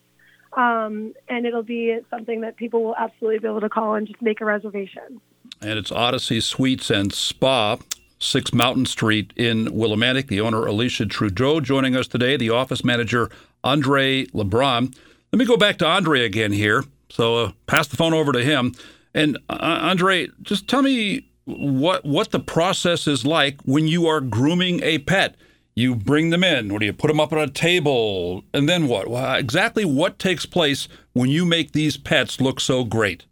um, 0.53 1.13
and 1.27 1.47
it'll 1.47 1.63
be 1.63 1.97
something 2.11 2.41
that 2.41 2.55
people 2.55 2.83
will 2.83 2.95
absolutely 2.95 3.39
be 3.39 3.47
able 3.47 3.61
to 3.61 3.69
call 3.69 3.95
and 3.95 4.05
just 4.07 4.21
make 4.21 4.39
a 4.41 4.45
reservation 4.45 5.19
and 5.61 5.79
it's 5.79 5.91
Odyssey 5.91 6.41
Suites 6.41 6.89
and 6.89 7.13
Spa, 7.13 7.77
6 8.19 8.53
Mountain 8.53 8.85
Street 8.85 9.33
in 9.35 9.67
Willimantic. 9.67 10.27
The 10.27 10.41
owner, 10.41 10.65
Alicia 10.65 11.05
Trudeau, 11.05 11.59
joining 11.59 11.95
us 11.95 12.07
today, 12.07 12.37
the 12.37 12.49
office 12.49 12.83
manager, 12.83 13.29
Andre 13.63 14.25
LeBron. 14.27 14.95
Let 15.31 15.39
me 15.39 15.45
go 15.45 15.57
back 15.57 15.77
to 15.79 15.85
Andre 15.85 16.25
again 16.25 16.51
here. 16.51 16.83
So 17.09 17.37
uh, 17.37 17.51
pass 17.67 17.87
the 17.87 17.97
phone 17.97 18.13
over 18.13 18.31
to 18.31 18.43
him. 18.43 18.73
And 19.13 19.37
uh, 19.49 19.57
Andre, 19.59 20.27
just 20.41 20.67
tell 20.67 20.81
me 20.81 21.29
what 21.45 22.03
what 22.03 22.31
the 22.31 22.39
process 22.39 23.07
is 23.07 23.23
like 23.23 23.61
when 23.63 23.87
you 23.87 24.07
are 24.07 24.19
grooming 24.19 24.81
a 24.83 24.99
pet. 24.99 25.35
You 25.77 25.93
bring 25.93 26.29
them 26.29 26.41
in, 26.41 26.71
or 26.71 26.79
do 26.79 26.85
you 26.85 26.93
put 26.93 27.09
them 27.09 27.19
up 27.19 27.33
on 27.33 27.39
a 27.39 27.49
table, 27.49 28.45
and 28.53 28.69
then 28.69 28.87
what? 28.87 29.09
Well, 29.09 29.35
exactly 29.35 29.83
what 29.83 30.17
takes 30.17 30.45
place 30.45 30.87
when 31.11 31.29
you 31.29 31.45
make 31.45 31.73
these 31.73 31.97
pets 31.97 32.39
look 32.39 32.61
so 32.61 32.85
great? 32.85 33.25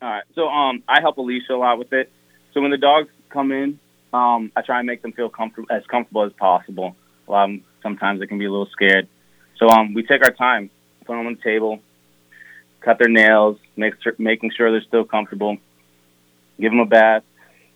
All 0.00 0.08
right. 0.08 0.24
So 0.34 0.48
um, 0.48 0.82
I 0.88 1.00
help 1.00 1.18
Alicia 1.18 1.52
a 1.52 1.56
lot 1.56 1.78
with 1.78 1.92
it. 1.92 2.10
So 2.54 2.62
when 2.62 2.70
the 2.70 2.78
dogs 2.78 3.10
come 3.28 3.52
in, 3.52 3.78
um, 4.14 4.50
I 4.56 4.62
try 4.62 4.78
and 4.78 4.86
make 4.86 5.02
them 5.02 5.12
feel 5.12 5.30
as 5.70 5.82
comfortable 5.90 6.24
as 6.24 6.32
possible. 6.32 6.96
Um, 7.28 7.62
sometimes 7.82 8.20
they 8.20 8.26
can 8.26 8.38
be 8.38 8.46
a 8.46 8.50
little 8.50 8.68
scared. 8.72 9.06
So 9.58 9.68
um, 9.68 9.92
we 9.92 10.02
take 10.04 10.24
our 10.24 10.30
time, 10.30 10.70
put 11.00 11.16
them 11.16 11.26
on 11.26 11.34
the 11.34 11.42
table, 11.42 11.80
cut 12.80 12.98
their 12.98 13.10
nails, 13.10 13.58
make 13.76 13.94
making 14.18 14.52
sure 14.56 14.70
they're 14.70 14.80
still 14.88 15.04
comfortable, 15.04 15.58
give 16.58 16.72
them 16.72 16.80
a 16.80 16.86
bath, 16.86 17.24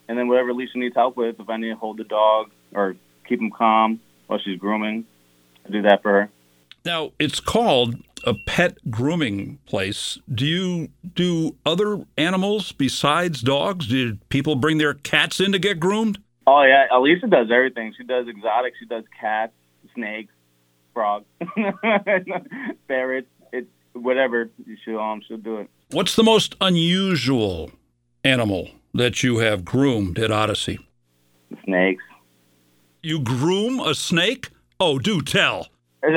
and 0.09 0.17
then 0.17 0.29
whatever 0.29 0.51
Alicia 0.51 0.79
needs 0.79 0.95
help 0.95 1.17
with, 1.17 1.39
if 1.39 1.51
I 1.51 1.59
need 1.59 1.69
to 1.69 1.77
hold 1.77 1.99
the 1.99 2.05
dog 2.05 2.51
or 2.73 2.97
keep 3.33 3.41
them 3.41 3.51
calm 3.51 4.01
while 4.27 4.39
she's 4.39 4.59
grooming, 4.59 5.05
I 5.67 5.71
do 5.71 5.83
that 5.83 6.03
for 6.03 6.13
her. 6.13 6.31
Now 6.85 7.13
it's 7.19 7.41
called 7.41 7.97
a 8.25 8.35
pet 8.47 8.77
grooming 8.91 9.59
place. 9.67 10.19
Do 10.33 10.47
you 10.47 10.89
do 11.15 11.57
other 11.65 12.05
animals 12.19 12.73
besides 12.73 13.41
dogs? 13.41 13.87
Do 13.87 14.17
people 14.29 14.57
bring 14.57 14.79
their 14.79 14.95
cats 14.95 15.41
in 15.41 15.53
to 15.53 15.59
get 15.59 15.81
groomed? 15.81 16.19
Oh 16.47 16.63
yeah, 16.63 16.87
Alicia 16.93 17.29
does 17.29 17.49
everything. 17.53 17.95
She 17.97 18.05
does 18.05 18.27
exotics. 18.29 18.77
She 18.79 18.87
does 18.87 19.05
cats, 19.19 19.53
snakes, 19.95 20.35
frogs, 20.93 21.25
ferrets. 22.89 23.29
It's 23.53 23.69
whatever. 23.95 24.51
She'll 24.85 24.99
um 24.99 25.23
she'll 25.27 25.39
do 25.39 25.59
it. 25.59 25.71
What's 25.91 26.17
the 26.17 26.25
most 26.25 26.57
unusual 26.61 27.71
animal 28.25 28.71
that 28.93 29.23
you 29.23 29.39
have 29.39 29.65
groomed 29.65 30.19
at 30.19 30.31
Odyssey? 30.31 30.79
Snakes. 31.65 32.03
You 33.05 33.19
groom 33.19 33.81
a 33.81 33.97
snake? 33.97 34.51
Oh, 34.79 35.01
do 35.01 35.23
tell. 35.23 35.67
so 36.05 36.11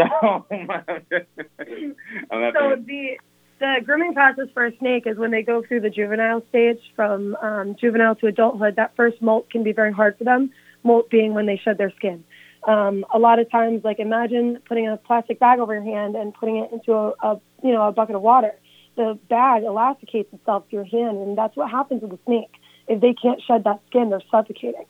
So 2.30 2.76
the 2.78 3.18
the 3.58 3.76
grooming 3.84 4.14
process 4.14 4.50
for 4.54 4.68
a 4.68 4.78
snake 4.78 5.08
is 5.08 5.18
when 5.18 5.32
they 5.32 5.42
go 5.42 5.64
through 5.68 5.80
the 5.80 5.90
juvenile 5.90 6.44
stage 6.50 6.78
from 6.96 7.36
um, 7.42 7.76
juvenile 7.82 8.14
to 8.18 8.28
adulthood. 8.28 8.76
That 8.76 8.96
first 8.96 9.20
molt 9.20 9.50
can 9.50 9.64
be 9.64 9.72
very 9.72 9.92
hard 9.92 10.16
for 10.20 10.26
them. 10.26 10.52
Molt 10.84 11.10
being 11.10 11.34
when 11.34 11.48
they 11.48 11.58
shed 11.58 11.80
their 11.80 11.92
skin. 11.96 12.24
Um, 12.68 13.04
a 13.12 13.18
lot 13.18 13.40
of 13.40 13.50
times, 13.50 13.84
like 13.84 13.98
imagine 13.98 14.60
putting 14.68 14.88
a 14.88 14.98
plastic 14.98 15.40
bag 15.40 15.58
over 15.58 15.74
your 15.74 15.84
hand 15.84 16.16
and 16.16 16.36
putting 16.36 16.58
it 16.58 16.72
into 16.72 16.94
a, 16.94 17.14
a 17.24 17.42
you 17.64 17.72
know 17.72 17.88
a 17.88 17.92
bucket 17.92 18.16
of 18.16 18.22
water. 18.22 18.52
The 18.96 19.18
bag 19.28 19.64
elasticates 19.64 20.32
itself 20.34 20.70
to 20.70 20.76
your 20.76 20.86
hand, 20.86 21.18
and 21.18 21.36
that's 21.36 21.56
what 21.56 21.72
happens 21.72 22.04
with 22.04 22.12
a 22.12 22.20
snake. 22.28 22.52
If 22.88 23.02
they 23.02 23.16
can't 23.20 23.42
shed 23.42 23.64
that 23.64 23.82
skin, 23.88 24.12
they're 24.12 24.22
suffocating. 24.30 24.86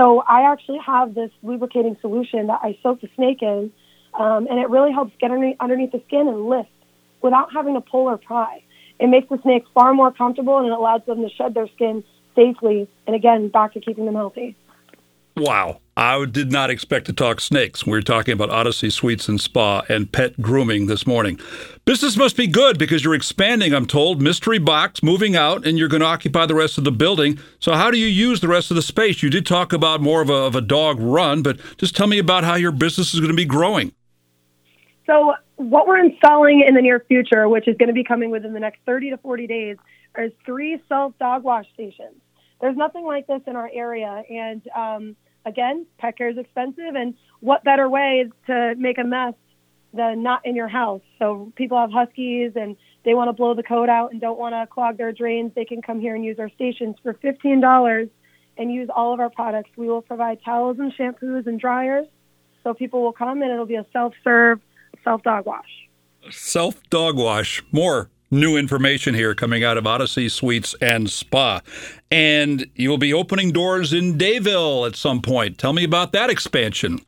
So 0.00 0.24
I 0.26 0.50
actually 0.50 0.78
have 0.78 1.14
this 1.14 1.30
lubricating 1.42 1.94
solution 2.00 2.46
that 2.46 2.60
I 2.62 2.78
soak 2.82 3.02
the 3.02 3.10
snake 3.16 3.42
in, 3.42 3.70
um, 4.18 4.46
and 4.46 4.58
it 4.58 4.70
really 4.70 4.92
helps 4.92 5.12
get 5.20 5.30
underneath, 5.30 5.58
underneath 5.60 5.92
the 5.92 6.02
skin 6.06 6.26
and 6.26 6.46
lift 6.46 6.70
without 7.20 7.52
having 7.52 7.74
to 7.74 7.82
pull 7.82 8.08
or 8.08 8.16
pry. 8.16 8.62
It 8.98 9.08
makes 9.08 9.28
the 9.28 9.38
snakes 9.42 9.68
far 9.74 9.92
more 9.92 10.10
comfortable 10.10 10.56
and 10.56 10.68
it 10.68 10.72
allows 10.72 11.02
them 11.04 11.20
to 11.20 11.28
shed 11.28 11.52
their 11.52 11.68
skin 11.74 12.02
safely. 12.34 12.88
And 13.06 13.14
again, 13.14 13.48
back 13.48 13.74
to 13.74 13.80
keeping 13.80 14.06
them 14.06 14.14
healthy. 14.14 14.56
Wow. 15.36 15.80
I 15.96 16.24
did 16.24 16.50
not 16.50 16.70
expect 16.70 17.06
to 17.06 17.12
talk 17.12 17.40
snakes. 17.40 17.86
We 17.86 17.98
are 17.98 18.02
talking 18.02 18.32
about 18.32 18.48
Odyssey 18.48 18.88
Suites 18.88 19.28
and 19.28 19.38
Spa 19.38 19.82
and 19.88 20.10
pet 20.10 20.40
grooming 20.40 20.86
this 20.86 21.06
morning. 21.06 21.38
Business 21.84 22.16
must 22.16 22.38
be 22.38 22.46
good 22.46 22.78
because 22.78 23.04
you're 23.04 23.14
expanding, 23.14 23.74
I'm 23.74 23.84
told. 23.84 24.22
Mystery 24.22 24.58
box, 24.58 25.02
moving 25.02 25.36
out, 25.36 25.66
and 25.66 25.78
you're 25.78 25.88
going 25.88 26.00
to 26.00 26.06
occupy 26.06 26.46
the 26.46 26.54
rest 26.54 26.78
of 26.78 26.84
the 26.84 26.92
building. 26.92 27.38
So, 27.58 27.74
how 27.74 27.90
do 27.90 27.98
you 27.98 28.06
use 28.06 28.40
the 28.40 28.48
rest 28.48 28.70
of 28.70 28.76
the 28.76 28.82
space? 28.82 29.22
You 29.22 29.28
did 29.28 29.44
talk 29.44 29.74
about 29.74 30.00
more 30.00 30.22
of 30.22 30.30
a, 30.30 30.34
of 30.34 30.54
a 30.54 30.62
dog 30.62 30.98
run, 31.00 31.42
but 31.42 31.60
just 31.76 31.94
tell 31.94 32.06
me 32.06 32.18
about 32.18 32.44
how 32.44 32.54
your 32.54 32.72
business 32.72 33.12
is 33.12 33.20
going 33.20 33.32
to 33.32 33.36
be 33.36 33.44
growing. 33.44 33.92
So, 35.06 35.34
what 35.56 35.86
we're 35.86 36.02
installing 36.02 36.64
in 36.66 36.74
the 36.74 36.82
near 36.82 37.00
future, 37.00 37.46
which 37.46 37.68
is 37.68 37.76
going 37.76 37.88
to 37.88 37.92
be 37.92 38.04
coming 38.04 38.30
within 38.30 38.54
the 38.54 38.60
next 38.60 38.80
30 38.86 39.10
to 39.10 39.18
40 39.18 39.46
days, 39.46 39.76
is 40.16 40.32
three 40.46 40.82
self 40.88 41.12
dog 41.18 41.44
wash 41.44 41.66
stations. 41.74 42.16
There's 42.60 42.76
nothing 42.76 43.04
like 43.04 43.26
this 43.26 43.40
in 43.46 43.56
our 43.56 43.70
area. 43.72 44.22
And 44.28 44.62
um, 44.76 45.16
again, 45.44 45.86
pet 45.98 46.16
care 46.16 46.30
is 46.30 46.38
expensive. 46.38 46.94
And 46.94 47.14
what 47.40 47.64
better 47.64 47.88
way 47.88 48.30
to 48.46 48.74
make 48.76 48.98
a 48.98 49.04
mess 49.04 49.34
than 49.92 50.22
not 50.22 50.44
in 50.44 50.54
your 50.54 50.68
house? 50.68 51.02
So 51.18 51.52
people 51.56 51.78
have 51.78 51.90
huskies 51.90 52.52
and 52.54 52.76
they 53.04 53.14
want 53.14 53.28
to 53.28 53.32
blow 53.32 53.54
the 53.54 53.62
coat 53.62 53.88
out 53.88 54.12
and 54.12 54.20
don't 54.20 54.38
want 54.38 54.54
to 54.54 54.66
clog 54.72 54.98
their 54.98 55.12
drains. 55.12 55.52
They 55.54 55.64
can 55.64 55.80
come 55.80 56.00
here 56.00 56.14
and 56.14 56.24
use 56.24 56.38
our 56.38 56.50
stations 56.50 56.96
for 57.02 57.14
$15 57.14 58.10
and 58.58 58.72
use 58.72 58.90
all 58.94 59.14
of 59.14 59.20
our 59.20 59.30
products. 59.30 59.70
We 59.76 59.88
will 59.88 60.02
provide 60.02 60.38
towels 60.44 60.78
and 60.78 60.92
shampoos 60.92 61.46
and 61.46 61.58
dryers. 61.58 62.06
So 62.62 62.74
people 62.74 63.02
will 63.02 63.14
come 63.14 63.40
and 63.40 63.50
it'll 63.50 63.64
be 63.64 63.76
a 63.76 63.86
self 63.92 64.12
serve, 64.22 64.60
self 65.02 65.22
dog 65.22 65.46
wash. 65.46 65.88
Self 66.30 66.82
dog 66.90 67.16
wash. 67.16 67.62
More 67.72 68.10
new 68.30 68.56
information 68.56 69.14
here 69.14 69.34
coming 69.34 69.64
out 69.64 69.76
of 69.76 69.86
Odyssey 69.86 70.28
Suites 70.28 70.74
and 70.80 71.10
Spa. 71.10 71.60
And 72.10 72.66
you'll 72.74 72.98
be 72.98 73.12
opening 73.12 73.52
doors 73.52 73.92
in 73.92 74.16
Dayville 74.16 74.86
at 74.86 74.96
some 74.96 75.20
point. 75.20 75.58
Tell 75.58 75.72
me 75.72 75.84
about 75.84 76.12
that 76.12 76.30
expansion. 76.30 77.00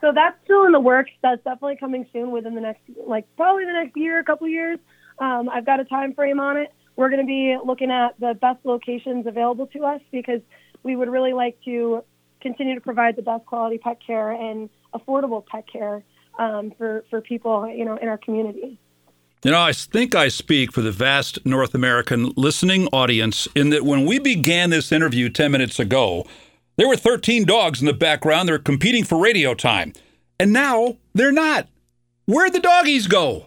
So 0.00 0.12
that's 0.14 0.36
still 0.44 0.64
in 0.64 0.72
the 0.72 0.80
works. 0.80 1.10
That's 1.22 1.42
definitely 1.42 1.76
coming 1.76 2.06
soon 2.12 2.30
within 2.30 2.54
the 2.54 2.60
next, 2.60 2.82
like 3.06 3.26
probably 3.36 3.64
the 3.64 3.72
next 3.72 3.96
year, 3.96 4.18
a 4.18 4.24
couple 4.24 4.46
years. 4.46 4.78
Um, 5.18 5.48
I've 5.48 5.64
got 5.64 5.80
a 5.80 5.84
time 5.84 6.14
frame 6.14 6.38
on 6.38 6.58
it. 6.58 6.72
We're 6.96 7.08
going 7.08 7.20
to 7.20 7.26
be 7.26 7.56
looking 7.64 7.90
at 7.90 8.18
the 8.20 8.34
best 8.34 8.64
locations 8.64 9.26
available 9.26 9.66
to 9.68 9.84
us 9.84 10.00
because 10.12 10.40
we 10.82 10.96
would 10.96 11.08
really 11.08 11.32
like 11.32 11.58
to 11.64 12.04
continue 12.40 12.74
to 12.74 12.80
provide 12.80 13.16
the 13.16 13.22
best 13.22 13.46
quality 13.46 13.78
pet 13.78 13.98
care 14.06 14.30
and 14.30 14.68
affordable 14.94 15.44
pet 15.44 15.64
care 15.70 16.04
um, 16.38 16.72
for 16.76 17.04
for 17.10 17.20
people, 17.20 17.68
you 17.68 17.84
know, 17.84 17.96
in 17.96 18.08
our 18.08 18.18
community. 18.18 18.78
You 19.46 19.52
know, 19.52 19.62
I 19.62 19.72
think 19.72 20.16
I 20.16 20.26
speak 20.26 20.72
for 20.72 20.80
the 20.80 20.90
vast 20.90 21.46
North 21.46 21.72
American 21.72 22.32
listening 22.36 22.88
audience 22.88 23.46
in 23.54 23.70
that 23.70 23.84
when 23.84 24.04
we 24.04 24.18
began 24.18 24.70
this 24.70 24.90
interview 24.90 25.28
10 25.28 25.52
minutes 25.52 25.78
ago, 25.78 26.26
there 26.74 26.88
were 26.88 26.96
13 26.96 27.44
dogs 27.44 27.78
in 27.78 27.86
the 27.86 27.92
background. 27.92 28.48
They're 28.48 28.58
competing 28.58 29.04
for 29.04 29.22
radio 29.22 29.54
time. 29.54 29.92
And 30.40 30.52
now 30.52 30.96
they're 31.14 31.30
not. 31.30 31.68
Where'd 32.24 32.54
the 32.54 32.58
doggies 32.58 33.06
go? 33.06 33.46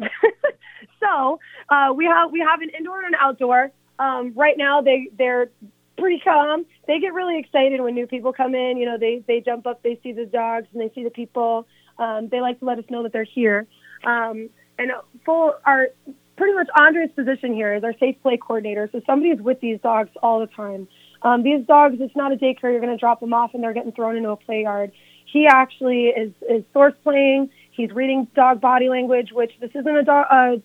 so 0.00 1.38
uh, 1.68 1.92
we 1.94 2.06
have 2.06 2.32
we 2.32 2.40
have 2.40 2.60
an 2.60 2.70
indoor 2.76 2.98
and 2.98 3.14
an 3.14 3.20
outdoor. 3.20 3.70
Um, 4.00 4.32
right 4.34 4.58
now, 4.58 4.82
they 4.82 5.10
they're 5.16 5.48
pretty 5.96 6.18
calm. 6.24 6.66
They 6.88 6.98
get 6.98 7.14
really 7.14 7.38
excited 7.38 7.80
when 7.80 7.94
new 7.94 8.08
people 8.08 8.32
come 8.32 8.56
in. 8.56 8.78
You 8.78 8.86
know, 8.86 8.98
they 8.98 9.22
they 9.28 9.40
jump 9.40 9.68
up, 9.68 9.80
they 9.84 10.00
see 10.02 10.10
the 10.10 10.26
dogs, 10.26 10.66
and 10.72 10.82
they 10.82 10.92
see 10.92 11.04
the 11.04 11.10
people. 11.10 11.68
Um, 12.00 12.30
they 12.32 12.40
like 12.40 12.58
to 12.58 12.64
let 12.64 12.80
us 12.80 12.84
know 12.90 13.04
that 13.04 13.12
they're 13.12 13.22
here. 13.22 13.68
Um, 14.04 14.50
and 14.78 14.90
full 15.24 15.54
our 15.64 15.88
pretty 16.36 16.54
much 16.54 16.68
Andre's 16.76 17.10
position 17.12 17.54
here 17.54 17.74
is 17.74 17.84
our 17.84 17.94
safe 17.98 18.16
play 18.22 18.36
coordinator. 18.36 18.88
So 18.92 19.00
somebody's 19.06 19.40
with 19.40 19.60
these 19.60 19.80
dogs 19.80 20.10
all 20.22 20.40
the 20.40 20.46
time. 20.46 20.88
Um, 21.22 21.42
these 21.42 21.66
dogs, 21.66 21.96
it's 22.00 22.16
not 22.16 22.32
a 22.32 22.36
daycare. 22.36 22.64
You're 22.64 22.80
going 22.80 22.92
to 22.92 22.98
drop 22.98 23.20
them 23.20 23.32
off 23.32 23.54
and 23.54 23.62
they're 23.62 23.72
getting 23.72 23.92
thrown 23.92 24.16
into 24.16 24.30
a 24.30 24.36
play 24.36 24.62
yard. 24.62 24.92
He 25.24 25.46
actually 25.46 26.06
is 26.06 26.32
is 26.48 26.64
source 26.72 26.94
playing. 27.02 27.50
He's 27.70 27.90
reading 27.90 28.28
dog 28.36 28.60
body 28.60 28.88
language, 28.88 29.30
which 29.32 29.52
this 29.60 29.70
isn't 29.74 29.96
a 29.96 30.02
dog, 30.02 30.26
uh, 30.30 30.56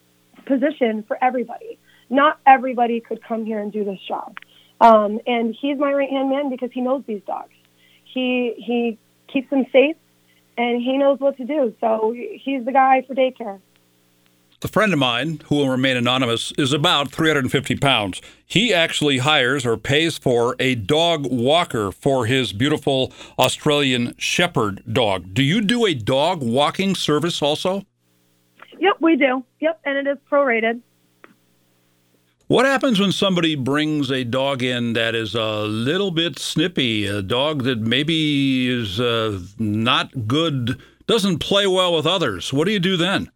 position 0.45 1.03
for 1.07 1.17
everybody. 1.23 1.79
Not 2.09 2.39
everybody 2.45 2.99
could 2.99 3.23
come 3.23 3.45
here 3.45 3.59
and 3.59 3.71
do 3.71 3.83
this 3.83 3.99
job. 4.07 4.37
Um, 4.81 5.19
and 5.25 5.55
he's 5.59 5.77
my 5.77 5.91
right 5.93 6.09
hand 6.09 6.29
man 6.29 6.49
because 6.49 6.69
he 6.71 6.81
knows 6.81 7.03
these 7.07 7.21
dogs. 7.25 7.53
He 8.03 8.53
he 8.57 8.97
keeps 9.31 9.49
them 9.49 9.65
safe, 9.71 9.95
and 10.57 10.81
he 10.81 10.97
knows 10.97 11.19
what 11.19 11.37
to 11.37 11.45
do. 11.45 11.73
So 11.79 12.13
he's 12.15 12.65
the 12.65 12.71
guy 12.71 13.03
for 13.07 13.15
daycare. 13.15 13.59
A 14.61 14.67
friend 14.67 14.91
of 14.91 14.99
mine, 14.99 15.41
who 15.45 15.55
will 15.55 15.69
remain 15.69 15.95
anonymous, 15.95 16.51
is 16.57 16.73
about 16.73 17.13
350 17.13 17.77
pounds. 17.77 18.21
He 18.45 18.73
actually 18.73 19.19
hires 19.19 19.65
or 19.65 19.77
pays 19.77 20.17
for 20.17 20.57
a 20.59 20.75
dog 20.75 21.25
walker 21.25 21.93
for 21.93 22.25
his 22.25 22.51
beautiful 22.51 23.13
Australian 23.37 24.15
Shepherd 24.17 24.83
dog. 24.91 25.33
Do 25.33 25.43
you 25.43 25.61
do 25.61 25.85
a 25.85 25.93
dog 25.93 26.43
walking 26.43 26.93
service 26.93 27.41
also? 27.41 27.85
Yep, 28.79 28.97
we 28.99 29.15
do. 29.15 29.45
Yep, 29.61 29.79
and 29.85 29.97
it 29.97 30.11
is 30.11 30.17
prorated. 30.29 30.81
What 32.47 32.65
happens 32.65 32.99
when 32.99 33.13
somebody 33.13 33.55
brings 33.55 34.11
a 34.11 34.25
dog 34.25 34.61
in 34.61 34.91
that 34.91 35.15
is 35.15 35.35
a 35.35 35.61
little 35.61 36.11
bit 36.11 36.37
snippy, 36.37 37.05
a 37.05 37.21
dog 37.21 37.63
that 37.63 37.79
maybe 37.79 38.67
is 38.67 38.99
uh, 38.99 39.39
not 39.57 40.27
good, 40.27 40.81
doesn't 41.07 41.37
play 41.37 41.65
well 41.65 41.95
with 41.95 42.05
others? 42.05 42.51
What 42.51 42.65
do 42.65 42.73
you 42.73 42.79
do 42.79 42.97
then? 42.97 43.31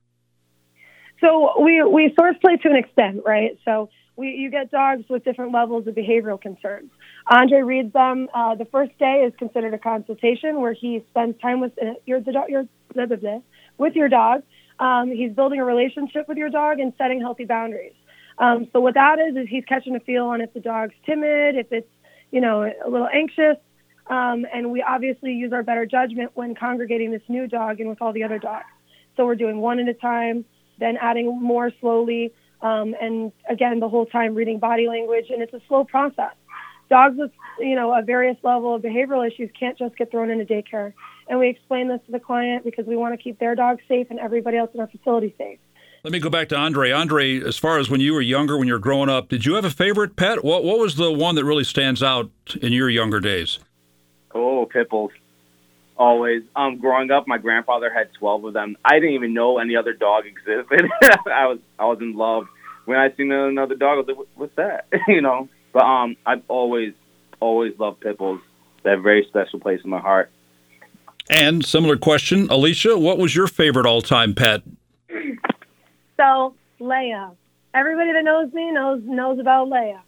So 1.24 1.62
we 1.62 1.82
we 1.84 2.14
source 2.20 2.36
play 2.42 2.58
to 2.58 2.70
an 2.70 2.76
extent, 2.76 3.22
right? 3.26 3.58
So 3.64 3.90
we 4.18 4.32
you 4.32 4.52
get 4.52 4.72
dogs 4.72 5.04
with 5.10 5.24
different 5.24 5.54
levels 5.54 5.88
of 5.88 5.96
behavioral 5.96 6.40
concerns. 6.40 6.92
Andre 7.28 7.62
reads 7.62 7.94
them. 7.94 8.28
Uh, 8.34 8.56
the 8.56 8.66
first 8.66 8.98
day 9.00 9.24
is 9.26 9.34
considered 9.40 9.74
a 9.74 9.78
consultation 9.78 10.60
where 10.60 10.74
he 10.74 11.04
spends 11.10 11.40
time 11.40 11.62
with 11.62 11.72
uh, 11.82 11.94
your 12.06 12.20
the 12.20 12.34
dog 12.34 12.50
your 12.50 12.68
blah, 12.94 13.06
blah, 13.06 13.16
blah, 13.16 13.40
with 13.78 13.96
your 13.96 14.10
dog. 14.10 14.44
Um, 14.80 15.12
he's 15.12 15.32
building 15.32 15.62
a 15.62 15.66
relationship 15.66 16.28
with 16.28 16.38
your 16.38 16.50
dog 16.50 16.80
and 16.80 16.92
setting 16.98 17.22
healthy 17.22 17.46
boundaries. 17.46 17.94
Um, 18.38 18.68
so 18.74 18.82
what 18.82 18.96
that 18.96 19.18
is 19.20 19.38
is 19.38 19.48
he's 19.48 19.64
catching 19.64 19.96
a 19.96 20.02
feel 20.02 20.26
on 20.26 20.42
if 20.42 20.54
the 20.54 20.60
dog's 20.60 20.96
timid, 21.06 21.56
if 21.56 21.72
it's 21.72 21.88
you 22.32 22.42
know 22.42 22.64
a 22.64 22.90
little 22.90 23.08
anxious, 23.08 23.56
um, 24.08 24.46
and 24.54 24.72
we 24.74 24.82
obviously 24.82 25.32
use 25.32 25.54
our 25.54 25.64
better 25.64 25.86
judgment 25.86 26.32
when 26.34 26.54
congregating 26.54 27.12
this 27.12 27.22
new 27.30 27.48
dog 27.48 27.80
and 27.80 27.88
with 27.88 28.02
all 28.02 28.12
the 28.12 28.24
other 28.24 28.40
dogs. 28.40 28.66
So 29.16 29.26
we're 29.26 29.36
doing 29.36 29.60
one 29.60 29.80
at 29.80 29.88
a 29.88 29.94
time 29.94 30.44
then 30.80 30.98
adding 31.02 31.42
more 31.42 31.72
slowly, 31.80 32.34
um, 32.62 32.96
and 33.00 33.32
again, 33.50 33.80
the 33.80 33.90
whole 33.90 34.06
time 34.06 34.36
reading 34.36 34.60
body 34.60 34.88
language, 34.88 35.26
and 35.30 35.42
it's 35.42 35.54
a 35.54 35.62
slow 35.68 35.84
process. 35.84 36.34
Dogs 36.90 37.16
with, 37.18 37.32
you 37.60 37.76
know, 37.76 37.94
a 37.98 38.02
various 38.02 38.38
level 38.44 38.76
of 38.76 38.82
behavioral 38.82 39.26
issues 39.26 39.50
can't 39.58 39.78
just 39.78 39.98
get 39.98 40.12
thrown 40.12 40.30
into 40.30 40.46
daycare. 40.46 40.94
And 41.28 41.40
we 41.40 41.50
explain 41.50 41.88
this 41.88 42.00
to 42.06 42.12
the 42.12 42.20
client 42.20 42.64
because 42.64 42.86
we 42.86 42.96
want 42.96 43.18
to 43.18 43.24
keep 43.24 43.40
their 43.40 43.56
dog 43.56 43.80
safe 43.88 44.08
and 44.10 44.20
everybody 44.20 44.58
else 44.58 44.70
in 44.74 44.80
our 44.80 44.88
facility 44.88 45.34
safe. 45.38 45.60
Let 46.04 46.12
me 46.12 46.20
go 46.20 46.30
back 46.30 46.50
to 46.50 46.58
Andre. 46.58 46.92
Andre, 46.92 47.42
as 47.42 47.58
far 47.58 47.80
as 47.80 47.90
when 47.90 48.02
you 48.02 48.14
were 48.14 48.22
younger, 48.22 48.58
when 48.58 48.68
you 48.68 48.74
were 48.74 48.80
growing 48.80 49.10
up, 49.10 49.30
did 49.30 49.46
you 49.46 49.56
have 49.56 49.64
a 49.64 49.70
favorite 49.70 50.18
pet? 50.18 50.44
What 50.44 50.64
What 50.66 50.78
was 50.78 50.96
the 50.96 51.12
one 51.12 51.36
that 51.36 51.46
really 51.46 51.64
stands 51.64 52.04
out 52.04 52.30
in 52.62 52.74
your 52.74 52.90
younger 52.90 53.22
days? 53.22 53.60
Oh, 54.36 54.68
pit 54.70 54.90
bulls. 54.90 55.12
Always. 55.98 56.44
Um, 56.56 56.80
growing 56.80 57.12
up, 57.12 57.28
my 57.28 57.38
grandfather 57.38 57.92
had 57.94 58.10
twelve 58.18 58.44
of 58.46 58.54
them. 58.54 58.76
I 58.84 58.96
didn't 58.96 59.16
even 59.16 59.34
know 59.34 59.60
any 59.60 59.76
other 59.76 59.94
dog 59.94 60.26
existed. 60.26 60.90
I 61.28 61.48
was 61.48 61.60
I 61.78 61.86
was 61.86 62.00
in 62.02 62.16
love. 62.16 62.46
When 62.86 62.98
I 62.98 63.14
seen 63.16 63.32
another 63.32 63.76
dog, 63.76 63.94
I 63.94 63.96
was 63.98 64.08
like, 64.08 64.28
"What's 64.36 64.56
that?" 64.56 64.88
you 65.08 65.22
know. 65.22 65.50
But 65.72 65.84
um, 65.84 66.16
I've 66.26 66.42
always 66.48 66.94
always 67.40 67.74
loved 67.78 68.02
pit 68.02 68.18
bulls. 68.18 68.42
They 68.84 68.90
have 68.90 69.00
a 69.00 69.02
very 69.04 69.26
special 69.30 69.60
place 69.60 69.82
in 69.84 69.90
my 69.90 70.00
heart. 70.00 70.32
And 71.30 71.64
similar 71.64 71.96
question, 71.96 72.50
Alicia, 72.50 72.98
what 72.98 73.18
was 73.18 73.34
your 73.34 73.48
favorite 73.48 73.86
all-time 73.86 74.34
pet? 74.34 74.62
So 76.18 76.56
Leia. 76.80 77.36
Everybody 77.74 78.14
that 78.14 78.24
knows 78.24 78.52
me 78.54 78.72
knows 78.72 79.02
knows 79.04 79.40
about 79.40 79.68
Leia. 79.68 80.00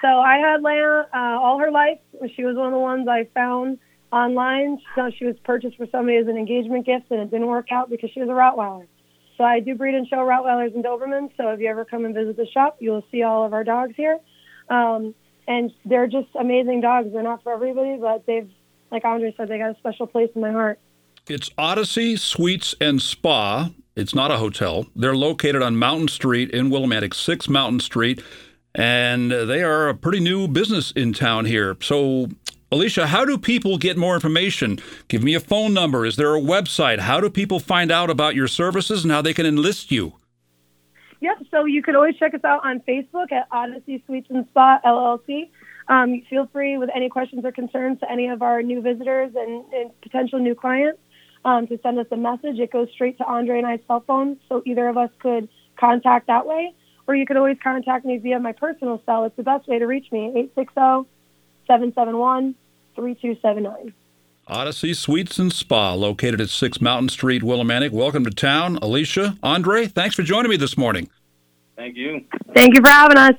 So 0.00 0.08
I 0.08 0.36
had 0.38 0.62
Leia 0.62 1.06
uh, 1.12 1.40
all 1.40 1.58
her 1.58 1.70
life. 1.70 1.98
She 2.34 2.44
was 2.44 2.56
one 2.56 2.68
of 2.68 2.72
the 2.72 2.78
ones 2.78 3.08
I 3.08 3.28
found 3.34 3.78
online. 4.12 4.78
So 4.94 5.10
she 5.16 5.24
was 5.24 5.36
purchased 5.44 5.76
for 5.76 5.86
somebody 5.92 6.16
as 6.18 6.26
an 6.26 6.36
engagement 6.36 6.86
gift, 6.86 7.06
and 7.10 7.20
it 7.20 7.30
didn't 7.30 7.46
work 7.46 7.70
out 7.70 7.90
because 7.90 8.10
she 8.12 8.20
was 8.20 8.28
a 8.28 8.32
Rottweiler. 8.32 8.86
So 9.36 9.44
I 9.44 9.60
do 9.60 9.74
breed 9.74 9.94
and 9.94 10.06
show 10.06 10.18
Rottweilers 10.18 10.74
and 10.74 10.84
Dobermans. 10.84 11.30
So 11.36 11.48
if 11.48 11.60
you 11.60 11.68
ever 11.68 11.84
come 11.84 12.04
and 12.04 12.14
visit 12.14 12.36
the 12.36 12.46
shop, 12.52 12.76
you 12.80 12.90
will 12.90 13.04
see 13.10 13.22
all 13.22 13.44
of 13.44 13.52
our 13.52 13.64
dogs 13.64 13.94
here. 13.96 14.18
Um, 14.68 15.14
and 15.48 15.72
they're 15.84 16.06
just 16.06 16.28
amazing 16.38 16.82
dogs. 16.82 17.08
They're 17.12 17.22
not 17.22 17.42
for 17.42 17.52
everybody, 17.52 17.96
but 17.98 18.26
they've, 18.26 18.50
like 18.92 19.04
Andre 19.04 19.34
said, 19.36 19.48
they 19.48 19.58
got 19.58 19.70
a 19.70 19.78
special 19.78 20.06
place 20.06 20.28
in 20.34 20.42
my 20.42 20.52
heart. 20.52 20.78
It's 21.26 21.50
Odyssey 21.56 22.16
Suites 22.16 22.74
and 22.80 23.00
Spa. 23.00 23.70
It's 23.96 24.14
not 24.14 24.30
a 24.30 24.36
hotel. 24.36 24.86
They're 24.94 25.16
located 25.16 25.62
on 25.62 25.76
Mountain 25.76 26.08
Street 26.08 26.50
in 26.50 26.70
Willimantic, 26.70 27.14
6 27.14 27.48
Mountain 27.48 27.80
Street, 27.80 28.22
and 28.74 29.30
they 29.30 29.62
are 29.62 29.88
a 29.88 29.94
pretty 29.94 30.20
new 30.20 30.48
business 30.48 30.90
in 30.92 31.12
town 31.12 31.44
here. 31.44 31.76
So, 31.80 32.28
Alicia, 32.72 33.08
how 33.08 33.24
do 33.24 33.36
people 33.36 33.78
get 33.78 33.96
more 33.96 34.14
information? 34.14 34.78
Give 35.08 35.24
me 35.24 35.34
a 35.34 35.40
phone 35.40 35.74
number. 35.74 36.06
Is 36.06 36.14
there 36.14 36.36
a 36.36 36.40
website? 36.40 37.00
How 37.00 37.18
do 37.20 37.28
people 37.28 37.58
find 37.58 37.90
out 37.90 38.10
about 38.10 38.36
your 38.36 38.46
services 38.46 39.02
and 39.02 39.10
how 39.10 39.20
they 39.22 39.34
can 39.34 39.44
enlist 39.44 39.90
you? 39.90 40.12
Yep. 41.20 41.38
So 41.50 41.64
you 41.64 41.82
can 41.82 41.96
always 41.96 42.16
check 42.16 42.32
us 42.32 42.44
out 42.44 42.64
on 42.64 42.78
Facebook 42.88 43.32
at 43.32 43.48
Odyssey 43.50 44.04
Suites 44.06 44.28
and 44.30 44.46
Spa 44.50 44.78
LLC. 44.84 45.50
Um, 45.88 46.22
feel 46.30 46.48
free 46.52 46.78
with 46.78 46.90
any 46.94 47.08
questions 47.08 47.44
or 47.44 47.50
concerns 47.50 47.98
to 48.00 48.10
any 48.10 48.28
of 48.28 48.40
our 48.40 48.62
new 48.62 48.80
visitors 48.80 49.32
and, 49.34 49.64
and 49.72 50.00
potential 50.00 50.38
new 50.38 50.54
clients 50.54 51.00
um, 51.44 51.66
to 51.66 51.76
send 51.82 51.98
us 51.98 52.06
a 52.12 52.16
message. 52.16 52.60
It 52.60 52.70
goes 52.70 52.88
straight 52.94 53.18
to 53.18 53.24
Andre 53.24 53.58
and 53.58 53.66
I's 53.66 53.80
cell 53.88 54.04
phones, 54.06 54.38
so 54.48 54.62
either 54.64 54.88
of 54.88 54.96
us 54.96 55.10
could 55.18 55.48
contact 55.76 56.28
that 56.28 56.46
way, 56.46 56.72
or 57.08 57.16
you 57.16 57.26
could 57.26 57.36
always 57.36 57.56
contact 57.60 58.04
me 58.04 58.18
via 58.18 58.38
my 58.38 58.52
personal 58.52 59.02
cell. 59.04 59.24
It's 59.24 59.36
the 59.36 59.42
best 59.42 59.66
way 59.66 59.80
to 59.80 59.86
reach 59.86 60.06
me, 60.12 60.26
860 60.54 61.10
771 61.70 62.56
3279. 62.96 63.94
Odyssey 64.48 64.92
Suites 64.92 65.38
and 65.38 65.52
Spa, 65.52 65.94
located 65.94 66.40
at 66.40 66.50
6 66.50 66.80
Mountain 66.80 67.10
Street, 67.10 67.42
Willimantic. 67.42 67.92
Welcome 67.92 68.24
to 68.24 68.32
town, 68.32 68.76
Alicia. 68.82 69.38
Andre, 69.40 69.86
thanks 69.86 70.16
for 70.16 70.24
joining 70.24 70.50
me 70.50 70.56
this 70.56 70.76
morning. 70.76 71.08
Thank 71.76 71.96
you. 71.96 72.24
Thank 72.56 72.74
you 72.74 72.80
for 72.80 72.88
having 72.88 73.18
us. 73.18 73.34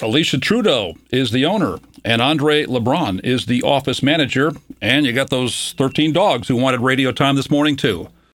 Alicia 0.00 0.38
Trudeau 0.38 0.94
is 1.10 1.30
the 1.30 1.44
owner, 1.44 1.78
and 2.06 2.22
Andre 2.22 2.64
LeBron 2.64 3.22
is 3.22 3.44
the 3.44 3.62
office 3.62 4.02
manager. 4.02 4.52
And 4.80 5.04
you 5.04 5.12
got 5.12 5.28
those 5.28 5.74
13 5.76 6.14
dogs 6.14 6.48
who 6.48 6.56
wanted 6.56 6.80
radio 6.80 7.12
time 7.12 7.36
this 7.36 7.50
morning, 7.50 7.76
too. 7.76 8.08